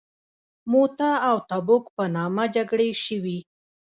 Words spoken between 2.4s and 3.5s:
جګړې شوي.